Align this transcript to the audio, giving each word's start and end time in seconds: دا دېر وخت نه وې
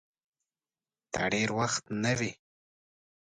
دا 1.13 1.23
دېر 1.33 1.49
وخت 1.59 1.83
نه 2.03 2.11
وې 2.19 2.31